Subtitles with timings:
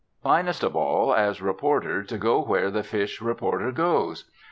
[0.23, 4.25] Finest of all, as reporter, to go where the fish reporter goes.